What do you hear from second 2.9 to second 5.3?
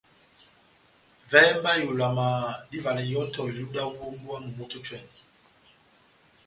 ihɔtɔ iluhu dáwu ó mbówa momó tɛ́h otwɛ́nɛ́.